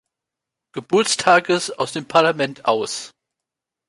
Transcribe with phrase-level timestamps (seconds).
[0.71, 3.11] Geburtstages aus dem Parlament aus.